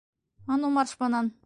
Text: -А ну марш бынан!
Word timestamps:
-А 0.51 0.59
ну 0.61 0.67
марш 0.77 0.93
бынан! 1.03 1.27